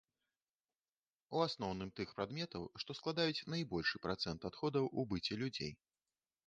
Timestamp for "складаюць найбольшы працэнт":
3.01-4.41